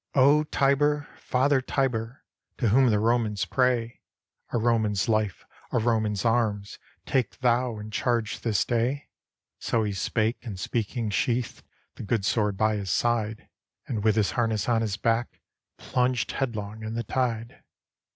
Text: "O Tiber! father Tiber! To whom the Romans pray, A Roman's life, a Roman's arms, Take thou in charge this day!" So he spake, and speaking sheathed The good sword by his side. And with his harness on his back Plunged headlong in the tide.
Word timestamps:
"O 0.15 0.43
Tiber! 0.45 1.07
father 1.19 1.61
Tiber! 1.61 2.23
To 2.57 2.69
whom 2.69 2.89
the 2.89 2.97
Romans 2.97 3.45
pray, 3.45 4.01
A 4.51 4.57
Roman's 4.57 5.07
life, 5.07 5.45
a 5.71 5.77
Roman's 5.77 6.25
arms, 6.25 6.79
Take 7.05 7.37
thou 7.41 7.77
in 7.77 7.91
charge 7.91 8.39
this 8.39 8.65
day!" 8.65 9.09
So 9.59 9.83
he 9.83 9.93
spake, 9.93 10.43
and 10.43 10.59
speaking 10.59 11.11
sheathed 11.11 11.61
The 11.97 12.03
good 12.03 12.25
sword 12.25 12.57
by 12.57 12.77
his 12.77 12.89
side. 12.89 13.47
And 13.85 14.03
with 14.03 14.15
his 14.15 14.31
harness 14.31 14.67
on 14.67 14.81
his 14.81 14.97
back 14.97 15.39
Plunged 15.77 16.31
headlong 16.31 16.81
in 16.81 16.95
the 16.95 17.03
tide. 17.03 17.61